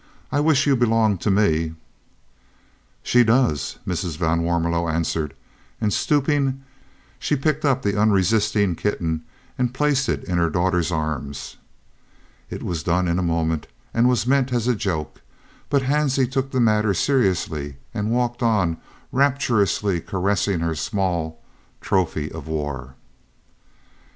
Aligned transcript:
"I 0.31 0.39
wish 0.39 0.65
you 0.65 0.75
belonged 0.75 1.21
to 1.21 1.29
me!" 1.29 1.75
"She 3.03 3.23
does," 3.23 3.77
Mrs. 3.85 4.17
van 4.17 4.41
Warmelo 4.41 4.89
answered, 4.91 5.35
and 5.79 5.93
stooping, 5.93 6.63
she 7.19 7.35
picked 7.35 7.63
up 7.65 7.83
the 7.83 8.01
unresisting 8.01 8.73
kitten 8.73 9.21
and 9.59 9.75
placed 9.75 10.09
it 10.09 10.23
in 10.23 10.39
her 10.39 10.49
daughter's 10.49 10.91
arms. 10.91 11.57
It 12.49 12.63
was 12.63 12.81
done 12.81 13.07
in 13.07 13.19
a 13.19 13.21
moment 13.21 13.67
and 13.93 14.09
was 14.09 14.25
meant 14.25 14.49
for 14.49 14.55
a 14.71 14.73
joke, 14.75 15.21
but 15.69 15.83
Hansie 15.83 16.25
took 16.31 16.49
the 16.49 16.59
matter 16.59 16.95
seriously 16.95 17.75
and 17.93 18.09
walked 18.09 18.41
on, 18.41 18.77
rapturously 19.11 20.01
caressing 20.01 20.61
her 20.61 20.73
small 20.73 21.43
"trophy 21.79 22.31
of 22.31 22.45
the 22.45 22.49
war." 22.49 22.95